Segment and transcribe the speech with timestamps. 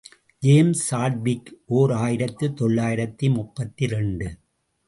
[0.43, 4.29] James Chadwick, ஓர் ஆயிரத்து தொள்ளாயிரத்து முப்பத்திரண்டு.